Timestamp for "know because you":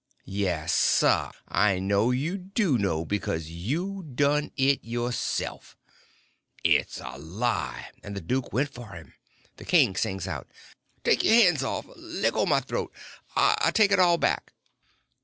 2.79-4.01